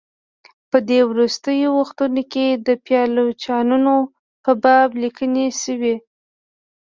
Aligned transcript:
په 0.69 0.77
دې 0.89 0.99
وروستیو 1.11 1.69
وختونو 1.81 2.21
کې 2.33 2.47
د 2.67 2.69
پایلوچانو 2.85 3.95
په 4.43 4.51
باب 4.63 4.89
لیکني 5.01 5.47
شوي. 5.61 5.95